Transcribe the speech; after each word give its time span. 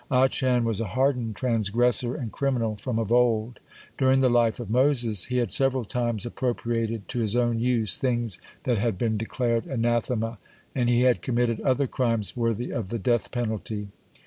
Achan 0.09 0.63
was 0.63 0.81
a 0.81 0.87
hardened 0.87 1.35
transgressor 1.35 2.15
and 2.15 2.31
criminal 2.31 2.75
from 2.75 2.97
of 2.97 3.11
old. 3.11 3.59
During 3.99 4.21
the 4.21 4.31
life 4.31 4.59
of 4.59 4.67
Moses 4.71 5.25
he 5.25 5.37
had 5.37 5.51
several 5.51 5.85
times 5.85 6.25
appropriated 6.25 7.07
to 7.09 7.19
his 7.19 7.35
own 7.35 7.59
use 7.59 7.97
things 7.97 8.39
that 8.63 8.79
had 8.79 8.97
been 8.97 9.15
declared 9.15 9.67
anathema, 9.67 10.39
(24) 10.71 10.71
and 10.81 10.89
he 10.89 11.01
had 11.03 11.21
committed 11.21 11.61
other 11.61 11.85
crimes 11.85 12.35
worthy 12.35 12.71
of 12.71 12.87
the 12.89 12.97
death 12.97 13.29
penalty. 13.29 13.89